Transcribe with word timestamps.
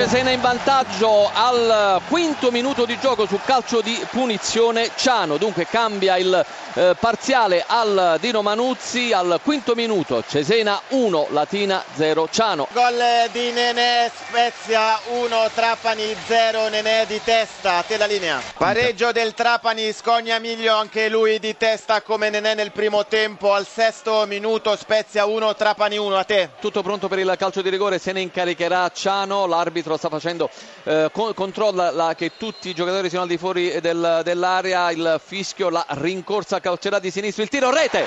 Cesena 0.00 0.30
in 0.30 0.40
vantaggio 0.40 1.30
al 1.30 2.00
quinto 2.08 2.50
minuto 2.50 2.86
di 2.86 2.98
gioco 2.98 3.26
su 3.26 3.38
calcio 3.44 3.82
di 3.82 4.02
punizione 4.10 4.92
Ciano. 4.96 5.36
Dunque 5.36 5.66
cambia 5.66 6.16
il 6.16 6.46
eh, 6.72 6.96
parziale 6.98 7.62
al 7.66 8.16
Dino 8.18 8.40
Manuzzi 8.40 9.12
al 9.12 9.40
quinto 9.42 9.74
minuto. 9.74 10.24
Cesena 10.26 10.80
1, 10.88 11.26
Latina 11.32 11.84
0, 11.96 12.28
Ciano. 12.30 12.66
Gol 12.72 13.28
di 13.30 13.50
Nenè, 13.50 14.10
Spezia 14.14 14.98
1, 15.06 15.50
Trapani 15.52 16.16
0, 16.26 16.68
Nenè 16.68 17.04
di 17.06 17.20
testa. 17.22 17.76
A 17.76 17.82
te 17.82 17.98
la 17.98 18.06
linea. 18.06 18.40
Pareggio 18.56 19.12
del 19.12 19.34
Trapani, 19.34 19.92
Scogna 19.92 20.38
Miglio 20.38 20.76
anche 20.76 21.10
lui 21.10 21.38
di 21.38 21.58
testa 21.58 22.00
come 22.00 22.30
Nenè 22.30 22.54
nel 22.54 22.72
primo 22.72 23.04
tempo. 23.04 23.52
Al 23.52 23.66
sesto 23.66 24.24
minuto 24.26 24.74
Spezia 24.76 25.26
1, 25.26 25.54
Trapani 25.54 25.98
1. 25.98 26.16
A 26.16 26.24
te. 26.24 26.48
Tutto 26.58 26.82
pronto 26.82 27.06
per 27.06 27.18
il 27.18 27.34
calcio 27.36 27.60
di 27.60 27.68
rigore, 27.68 27.98
se 27.98 28.12
ne 28.12 28.22
incaricherà 28.22 28.90
Ciano. 28.94 29.44
L'arbitro 29.46 29.89
sta 29.96 30.08
facendo, 30.08 30.48
eh, 30.84 31.10
con, 31.12 31.34
controlla 31.34 31.90
la, 31.90 32.14
che 32.14 32.32
tutti 32.36 32.68
i 32.68 32.74
giocatori 32.74 33.08
siano 33.08 33.24
al 33.24 33.30
di 33.30 33.38
fuori 33.38 33.80
del, 33.80 34.20
dell'area. 34.24 34.90
Il 34.90 35.20
fischio, 35.24 35.68
la 35.70 35.84
rincorsa 35.88 36.60
calcerà 36.60 36.98
di 36.98 37.10
sinistro, 37.10 37.42
il 37.42 37.48
tiro, 37.48 37.70
rete! 37.70 38.06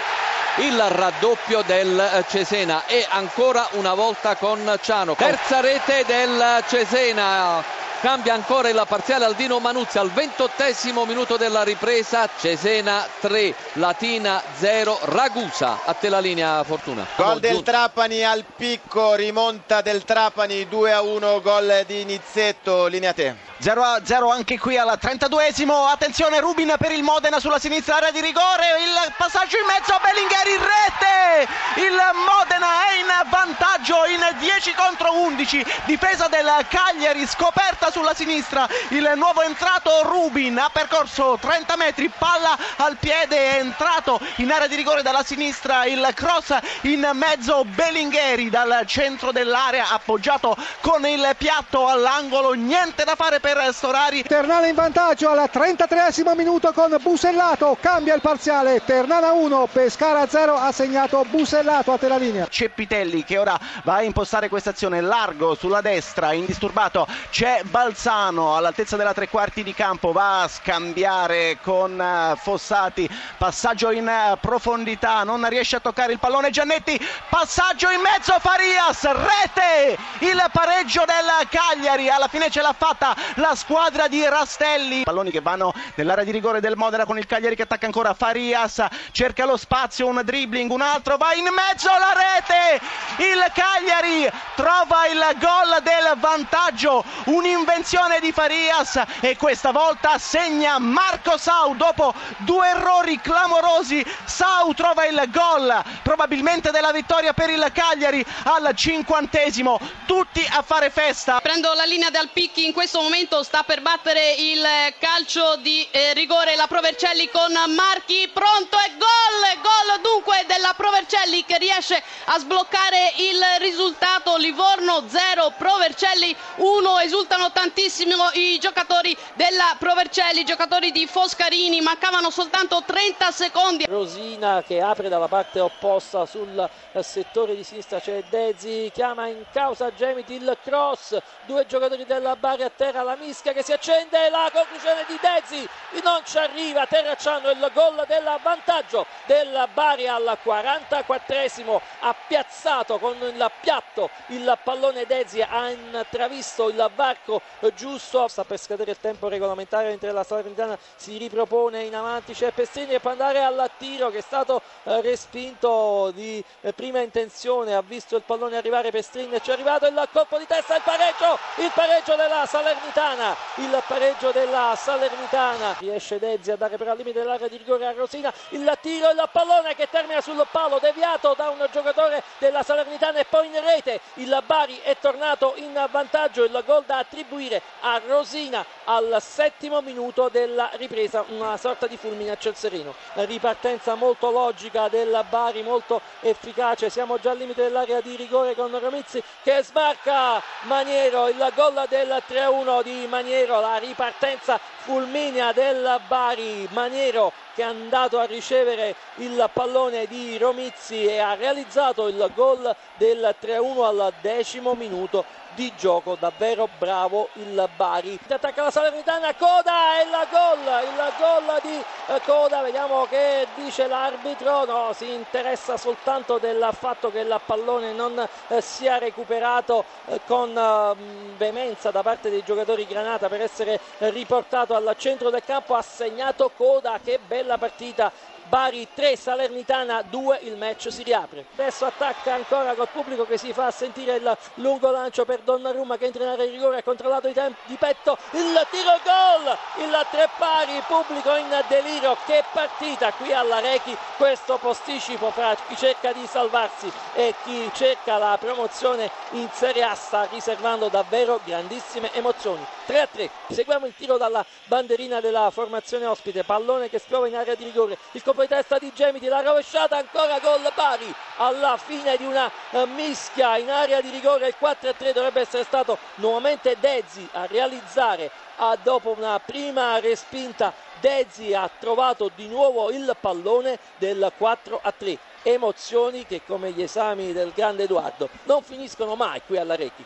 Il 0.58 0.80
raddoppio 0.80 1.64
del 1.66 2.24
Cesena 2.28 2.86
e 2.86 3.06
ancora 3.10 3.70
una 3.72 3.96
volta 3.96 4.36
con 4.36 4.78
Ciano. 4.82 5.16
Terza 5.16 5.62
rete 5.62 6.04
del 6.06 6.64
Cesena 6.68 7.83
cambia 8.04 8.34
ancora 8.34 8.68
il 8.68 8.84
parziale 8.86 9.24
al 9.24 9.34
Dino 9.34 9.60
Manuzzi 9.60 9.98
al 9.98 10.12
ventottesimo 10.12 11.06
minuto 11.06 11.38
della 11.38 11.64
ripresa. 11.64 12.30
Cesena 12.38 13.08
3 13.22 13.56
Latina 13.76 14.44
0 14.60 15.00
Ragusa 15.04 15.86
a 15.86 15.94
te 15.94 16.10
la 16.10 16.20
linea 16.20 16.62
Fortuna. 16.66 17.08
Gol 17.16 17.40
del 17.40 17.64
Trapani 17.64 18.26
al 18.26 18.44
picco 18.58 19.14
rimonta 19.14 19.80
del 19.80 20.04
Trapani 20.04 20.68
2 20.68 20.92
a 20.92 21.02
1 21.02 21.42
gol 21.42 21.84
di 21.88 22.04
Nizzetto. 22.04 22.88
Linea 22.88 23.14
te 23.14 23.53
0 23.60 23.84
a 23.84 24.02
0 24.04 24.32
anche 24.32 24.58
qui 24.58 24.78
al 24.78 24.98
32esimo 25.00 25.88
attenzione 25.88 26.40
Rubin 26.40 26.76
per 26.78 26.92
il 26.92 27.04
Modena 27.04 27.40
sulla 27.40 27.60
sinistra 27.60 27.98
area 27.98 28.12
di 28.12 28.20
rigore. 28.20 28.66
Il 28.82 29.14
passaggio 29.18 29.58
in 29.58 29.66
mezzo 29.66 29.94
a 29.94 30.00
Bellinger 30.02 30.48
in 30.48 30.60
rete. 30.60 31.52
Il 31.88 31.98
Modena 32.26 32.68
è 32.90 33.00
in 33.00 33.30
vantaggio 33.30 34.06
in 34.06 34.22
10 34.40 34.74
contro 34.74 35.14
11 35.22 35.66
difesa 35.86 36.28
del 36.28 36.50
Cagliari 36.68 37.26
scoperta 37.28 37.92
sulla 37.92 38.14
sinistra. 38.14 38.68
Il 38.90 39.12
nuovo 39.16 39.42
entrato 39.42 40.02
Rubin 40.04 40.58
ha 40.58 40.70
percorso 40.72 41.38
30 41.40 41.78
metri 41.78 42.10
palla 42.10 42.58
al 42.78 42.98
piede 42.98 43.52
è 43.52 43.60
entrato 43.60 44.20
in 44.38 44.52
area 44.52 44.68
di 44.68 44.76
rigore 44.76 45.04
dalla 45.04 45.24
sinistra. 45.24 45.86
Il 45.86 46.12
cross 46.16 46.56
in 46.82 47.10
mezzo 47.14 47.64
Bellingheri 47.66 48.50
dal 48.50 48.84
centro 48.88 49.32
dell'area 49.32 49.90
appoggiato 49.90 50.58
con 50.82 51.06
il 51.06 51.34
piatto 51.38 51.88
all'angolo. 51.88 52.54
Niente 52.54 53.04
da 53.04 53.16
fare 53.16 53.40
per 53.44 53.74
Storari. 53.74 54.24
Ternana 54.24 54.68
in 54.68 54.74
vantaggio 54.74 55.30
al 55.30 55.50
33 55.50 56.14
minuto 56.34 56.72
con 56.72 56.96
Busellato, 57.02 57.78
cambia 57.78 58.16
il 58.16 58.22
parziale, 58.22 58.82
Ternana 58.86 59.34
1, 59.34 59.68
Pescara 59.70 60.26
0, 60.26 60.56
ha 60.56 60.72
segnato 60.72 61.26
Busellato 61.30 61.92
a 61.92 61.98
te 61.98 62.08
la 62.08 62.16
linea. 62.16 62.48
Cepitelli 62.48 63.26
che 63.26 63.38
ora 63.38 63.60
va 63.84 63.96
a 63.96 64.02
impostare 64.04 64.48
questa 64.48 64.70
azione. 64.70 65.02
Largo 65.02 65.56
sulla 65.56 65.82
destra, 65.82 66.32
indisturbato, 66.32 67.06
c'è 67.32 67.64
Balzano 67.64 68.56
all'altezza 68.56 68.96
della 68.96 69.14
tre 69.14 69.28
quarti 69.28 69.62
di 69.62 69.74
campo, 69.74 70.14
va 70.14 70.44
a 70.44 70.48
scambiare 70.48 71.58
con 71.62 72.00
eh, 72.00 72.36
Fossati, 72.38 73.10
passaggio 73.38 73.92
in 73.92 74.08
eh, 74.08 74.38
profondità, 74.40 75.24
non 75.24 75.46
riesce 75.50 75.76
a 75.76 75.80
toccare 75.82 76.14
il 76.14 76.20
pallone. 76.20 76.50
Giannetti, 76.50 76.98
passaggio 77.28 77.90
in 77.90 78.00
mezzo. 78.00 78.40
Farias, 78.40 79.04
rete, 79.04 79.98
il 80.20 80.42
pareggio 80.50 81.04
del 81.06 81.48
Cagliari, 81.50 82.10
alla 82.10 82.30
fine 82.30 82.50
ce 82.50 82.62
l'ha 82.62 82.76
fatta 82.78 83.14
la 83.36 83.56
squadra 83.56 84.08
di 84.08 84.24
Rastelli. 84.26 85.04
Palloni 85.04 85.32
che 85.32 85.42
vanno 85.42 85.74
nell'area 85.96 86.24
di 86.24 86.32
rigore 86.32 86.60
del 86.60 86.76
Modena 86.76 87.06
con 87.06 87.18
il 87.18 87.26
Cagliari 87.26 87.56
che 87.56 87.64
attacca 87.64 87.86
ancora 87.86 88.14
Farias, 88.14 88.86
cerca 89.12 89.46
lo 89.46 89.58
spazio, 89.58 90.08
un 90.08 90.22
dribbling, 90.24 90.70
un 90.72 90.82
altro, 90.82 91.18
va 91.18 91.34
in 91.34 91.48
mezzo 91.54 91.90
alla 91.90 92.14
rete. 92.14 92.86
Il 93.24 93.52
Cagliari 93.54 94.30
trova 94.56 95.08
il 95.08 95.24
gol 95.40 95.82
del 95.84 96.18
vantaggio, 96.18 97.04
un'invenzione 97.26 98.20
di 98.20 98.32
Farias 98.32 99.02
e 99.20 99.38
questa 99.38 99.72
volta 99.72 100.18
segna 100.18 100.78
Marco 100.80 101.38
Sau 101.38 101.76
dopo 101.76 102.14
due 102.38 102.70
errori 102.70 103.20
clamorosi. 103.20 104.06
Sau 104.26 104.74
trova 104.74 105.06
il 105.06 105.22
gol 105.32 105.82
probabilmente 106.02 106.72
della 106.72 106.92
vittoria 106.92 107.34
per 107.34 107.50
il 107.50 107.70
Cagliari 107.74 108.26
al 108.44 108.72
cinquantesimo. 108.76 109.80
Tutti 110.06 110.46
a 110.50 110.62
fare 110.62 110.90
festa. 110.90 111.40
Prendo 111.42 111.74
la 111.74 111.86
linea 111.86 112.10
dal 112.10 112.30
picchi 112.32 112.66
in 112.66 112.74
questo 112.74 113.02
momento 113.02 113.22
momento 113.24 113.44
sta 113.44 113.64
per 113.64 113.82
battere 113.82 114.34
il 114.34 114.62
calcio 115.00 115.56
di 115.58 115.88
eh, 115.92 116.14
rigore 116.14 116.56
la 116.56 116.68
Provercelli 116.68 117.30
con 117.30 117.54
Marchi 117.74 118.30
pronto 118.34 118.78
e 118.78 118.92
gol 118.98 119.62
gol 119.62 120.02
dunque 120.02 120.44
della 120.48 120.74
Provercelli 120.76 121.46
che 121.46 121.58
riesce 121.58 122.02
a 122.26 122.38
sbloccare 122.38 123.14
il 123.18 123.42
risultato. 123.60 124.36
Livorno 124.36 125.06
0 125.08 125.54
Provercelli 125.58 126.36
1 126.58 127.00
esultano 127.00 127.52
tantissimo 127.52 128.30
i 128.34 128.58
giocatori 128.60 129.16
della 129.36 129.76
Provercelli 129.80 130.44
giocatori 130.44 130.92
di 130.92 131.08
Foscarini 131.08 131.80
mancavano 131.82 132.30
soltanto 132.30 132.84
30 132.86 133.32
secondi. 133.32 133.86
Rosina 133.88 134.64
che 134.66 134.82
apre 134.82 135.08
dalla 135.08 135.28
parte 135.28 135.60
opposta 135.60 136.26
sul 136.26 136.70
settore 137.02 137.56
di 137.56 137.64
sinistra 137.64 138.00
c'è 138.00 138.24
Dezi 138.30 138.92
chiama 138.94 139.28
in 139.28 139.44
causa 139.52 139.94
Gemiti 139.94 140.34
il 140.34 140.58
cross 140.64 141.18
due 141.46 141.66
giocatori 141.66 142.06
della 142.06 142.36
Bari 142.36 142.64
a 142.64 142.70
terra 142.70 143.04
la 143.04 143.13
mischia 143.16 143.54
che 143.54 143.64
si 143.64 143.74
accende 143.74 144.30
la 144.30 144.50
conclusione 144.52 145.06
di 145.08 145.18
Dezi 145.22 145.68
non 146.04 146.22
ci 146.26 146.38
arriva 146.38 146.86
Terracciano 146.86 147.50
il 147.50 147.72
gol 147.74 148.04
del 148.08 148.40
vantaggio 148.42 149.06
del 149.26 149.68
Bari 149.74 150.08
al 150.08 150.38
44esimo 150.44 151.80
ha 152.00 152.16
piazzato 152.28 153.00
con 153.00 153.16
il 153.22 153.52
piatto. 153.62 154.10
Il 154.28 154.58
pallone 154.64 155.06
Dezi 155.06 155.42
ha 155.42 155.70
intravisto 155.70 156.70
il 156.70 156.92
varco 156.96 157.42
giusto. 157.74 158.28
Sta 158.28 158.44
per 158.44 158.60
scadere 158.60 158.92
il 158.92 159.00
tempo 159.00 159.28
regolamentare 159.28 159.90
mentre 159.90 160.12
la 160.12 160.24
Salernitana 160.24 160.78
si 160.96 161.18
ripropone 161.18 161.84
in 161.84 161.96
avanti. 161.96 162.34
C'è 162.34 162.52
Pestrini 162.52 162.90
che 162.90 163.00
può 163.00 163.12
andare 163.12 163.44
al 163.44 163.70
tiro 163.78 164.10
che 164.10 164.18
è 164.18 164.22
stato 164.22 164.62
eh, 164.84 165.02
respinto 165.02 166.12
di 166.14 166.44
eh, 166.62 166.74
prima 166.74 167.00
intenzione. 167.00 167.76
Ha 167.76 167.82
visto 167.82 168.16
il 168.16 168.24
pallone 168.24 168.58
arrivare 168.58 168.92
Pestrini 168.92 169.42
ci 169.42 169.50
è 169.50 169.54
arrivato 169.54 169.88
il 169.88 170.10
colpo 170.12 170.38
di 170.38 170.46
testa 170.46 170.76
il 170.76 170.82
pareggio 170.84 171.38
il 171.58 171.72
pareggio 171.74 172.16
della 172.16 172.46
Salernitana 172.46 173.03
Salernitana 173.04 173.36
il 173.56 173.84
pareggio 173.86 174.32
della 174.32 174.76
Salernitana. 174.78 175.76
Riesce 175.80 176.20
Dezzi 176.20 176.52
a 176.52 176.56
dare 176.56 176.78
però 176.78 176.92
al 176.92 176.98
limite 176.98 177.20
dell'area 177.20 177.50
di 177.50 177.58
rigore 177.58 177.86
a 177.86 177.92
Rosina. 177.92 178.34
Il 178.50 178.78
tiro 178.82 179.10
e 179.10 179.12
il 179.12 179.30
pallone 179.32 179.76
che 179.76 179.90
termina 179.90 180.22
sul 180.22 180.46
palo 180.50 180.80
deviato 180.80 181.34
da 181.36 181.50
un 181.50 181.68
giocatore 181.72 182.24
della 182.38 182.64
Salernitana 182.64 183.20
e 183.20 183.26
poi 183.26 183.48
in 183.48 183.60
rete. 183.62 184.00
Il 184.16 184.42
Bari 184.46 184.80
è 184.84 184.96
tornato 185.00 185.54
in 185.58 185.74
vantaggio. 185.92 186.46
Il 186.46 186.64
gol 186.66 186.84
da 186.86 187.00
attribuire 187.00 187.62
a 187.82 188.00
Rosina 188.08 188.66
al 188.86 189.18
settimo 189.20 189.82
minuto 189.82 190.30
della 190.30 190.70
ripresa. 190.74 191.26
Una 191.28 191.58
sorta 191.58 191.88
di 191.88 191.98
fulmine 191.98 192.32
a 192.32 192.38
Celserino 192.38 192.96
ripartenza 193.16 193.96
molto 193.96 194.32
logica 194.32 194.88
del 194.88 195.26
Bari 195.30 195.62
molto 195.62 196.00
efficace. 196.22 196.90
Siamo 196.90 197.20
già 197.20 197.32
al 197.32 197.38
limite 197.38 197.64
dell'area 197.64 198.00
di 198.00 198.16
rigore 198.16 198.56
con 198.56 198.78
Romizzi 198.80 199.22
che 199.44 199.62
sbarca. 199.62 200.42
Maniero 200.62 201.28
il 201.28 201.52
gol 201.54 201.86
del 201.90 202.22
3-1 202.28 202.82
di 202.82 202.93
Maniero, 203.08 203.60
la 203.60 203.78
ripartenza 203.78 204.58
fulminea 204.58 205.52
del 205.52 206.00
Bari, 206.08 206.68
Maniero 206.72 207.32
che 207.54 207.62
è 207.62 207.66
andato 207.66 208.20
a 208.20 208.26
ricevere 208.26 208.96
il 209.16 209.50
pallone 209.54 210.08
di 210.08 210.38
Romizzi 210.38 211.06
e 211.06 211.20
ha 211.20 211.36
realizzato 211.36 212.08
il 212.08 212.32
gol 212.34 212.76
del 212.96 213.36
3-1 213.40 213.84
al 213.84 214.14
decimo 214.22 214.74
minuto 214.74 215.26
di 215.56 215.72
gioco 215.78 216.16
davvero 216.20 216.68
bravo 216.78 217.30
il 217.34 217.70
Bari. 217.76 218.20
Attacca 218.28 218.64
la 218.64 218.72
Salernitana 218.72 219.34
Coda 219.36 220.00
e 220.00 220.04
il 220.04 220.28
gol 220.30 220.58
il 220.84 221.14
gol 221.18 221.60
di 221.62 221.84
eh, 222.08 222.22
Coda 222.26 222.62
vediamo 222.62 223.06
che 223.06 223.48
dice 223.56 223.88
l'arbitro. 223.88 224.66
No 224.66 224.92
si 224.94 225.12
interessa 225.12 225.78
soltanto 225.78 226.38
del 226.38 226.68
fatto 226.78 227.12
che 227.12 227.20
il 227.20 227.42
pallone 227.46 227.94
non 227.94 228.28
eh, 228.48 228.62
sia 228.62 228.98
recuperato 228.98 229.86
eh, 230.06 230.20
con 230.26 230.56
eh, 230.58 231.36
veemenza 231.38 231.92
da 231.92 232.02
parte 232.02 232.30
dei 232.30 232.44
giocatori 232.44 232.86
Granata 232.86 233.30
per 233.30 233.42
essere 233.42 233.80
riportato 234.00 234.76
al 234.76 234.96
centro 234.98 235.30
del 235.30 235.44
campo. 235.44 235.76
Ha 235.76 235.82
segnato 235.82 236.52
Coda 236.56 237.00
che 237.04 237.20
bella 237.26 237.58
partita 237.58 238.12
Bari 238.50 238.88
3 238.94 239.16
Salernitana 239.16 240.02
2 240.02 240.40
il 240.44 240.58
match 240.58 240.92
si 240.92 241.04
riapre. 241.04 241.46
Adesso 241.54 241.86
attacca 241.86 242.34
ancora 242.34 242.74
col 242.76 242.90
pubblico 242.92 243.26
che 243.26 243.38
si 243.38 243.54
fa 243.54 243.72
sentire 243.72 244.16
il 244.16 244.38
lungo 244.56 244.92
lancio 244.92 245.26
per 245.26 245.40
Donnarumma 245.40 245.98
che 245.98 246.06
entra 246.06 246.24
in 246.24 246.30
area 246.30 246.46
di 246.46 246.52
rigore 246.52 246.78
ha 246.78 246.84
controllato 246.84 247.28
di, 247.28 247.34
temp- 247.34 247.58
di 247.66 247.76
petto 247.76 248.18
il 248.32 248.68
tiro 248.70 249.00
gol! 249.04 249.58
Il 249.84 250.08
tre 250.12 250.30
pari 250.38 250.82
pubblico 250.88 251.36
in 251.36 251.64
delirio 251.68 252.18
che 252.26 252.44
partita 252.52 253.12
qui 253.14 253.34
alla 253.34 253.60
Rechi 253.60 253.96
questo 254.18 254.58
posticipo 254.58 255.32
fra 255.32 255.56
chi 255.68 255.76
cerca 255.76 256.12
di 256.12 256.26
salvarsi 256.28 256.92
e 257.14 257.34
chi 257.44 257.70
cerca 257.74 258.18
la 258.18 258.38
promozione 258.40 259.10
in 259.32 259.50
Serie 259.52 259.84
A 259.84 259.96
sta 259.96 260.28
riservando 260.32 260.90
davvero 260.90 261.40
grandissime 261.44 262.14
emozioni. 262.14 262.66
3 262.86 263.00
a 263.00 263.08
3 263.08 263.30
seguiamo 263.50 263.86
il 263.86 263.94
tiro 263.96 264.18
dalla 264.18 264.46
banderina 264.66 265.22
della 265.22 265.50
formazione 265.52 266.06
ospite 266.06 266.44
pallone 266.44 266.90
che 266.90 267.00
si 267.00 267.08
trova 267.08 267.28
in 267.28 267.36
area 267.36 267.56
di 267.56 267.64
rigore 267.64 267.98
il 268.12 268.22
colpo 268.34 268.42
di 268.42 268.48
testa 268.48 268.80
di 268.80 268.92
Gemiti 268.94 269.28
la 269.28 269.42
rovesciata 269.42 269.98
ancora 269.98 270.40
gol 270.40 270.72
Bari. 270.74 271.14
Alla 271.38 271.78
fine 271.78 272.18
di 272.18 272.26
una 272.26 272.50
uh, 272.72 272.86
mischia 272.86 273.58
in 273.58 273.70
area 273.70 274.02
di 274.02 274.10
rigore 274.10 274.48
il 274.48 274.56
4 274.58 274.90
a 274.90 274.94
3 274.94 275.14
dovrebbe 275.14 275.42
essere 275.42 275.64
stato 275.64 275.98
nuovamente 276.16 276.76
Dezzi 276.80 277.28
a 277.34 277.46
realizzare 277.46 278.32
ah, 278.58 278.76
dopo 278.82 279.14
una 279.16 279.40
prima 279.40 280.00
respinta 280.00 280.74
Dezzi 281.00 281.54
ha 281.54 281.70
trovato 281.80 282.32
di 282.36 282.48
nuovo 282.48 282.92
il 282.92 283.16
pallone 283.20 283.78
del 283.98 284.32
4 284.36 284.80
a 284.82 284.94
3 284.96 285.18
emozioni 285.44 286.26
che 286.26 286.42
come 286.46 286.72
gli 286.72 286.82
esami 286.82 287.34
del 287.34 287.52
grande 287.54 287.84
Edoardo 287.84 288.30
non 288.44 288.64
finiscono 288.64 289.16
mai 289.16 289.42
qui 289.46 289.58
alla 289.58 289.76
Recchi 289.76 290.06